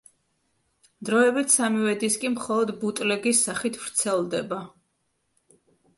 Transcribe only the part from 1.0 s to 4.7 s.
დროებით სამივე დისკი მხოლოდ ბუტლეგის სახით ვრცელდება.